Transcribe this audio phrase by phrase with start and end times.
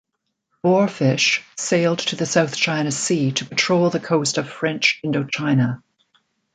[0.65, 5.83] "Boarfish" sailed to the South China Sea to patrol the coast of French Indochina.